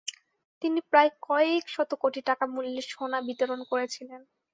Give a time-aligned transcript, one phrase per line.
[0.61, 4.21] তিনি প্রায় কয়েকশত কোটি টাকা মূল্যের সোনা বিতরণ করেছিলেন।